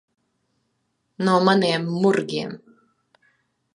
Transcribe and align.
No 1.27 1.35
maniem 1.49 1.83
murgiem. 2.01 2.51